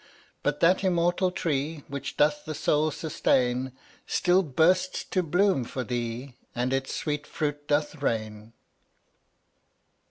[0.41, 3.71] But that immortal Tree Which doth the soul sustain
[4.07, 8.53] Still bursts to bloom for thee, And its sweet fruit doth rain.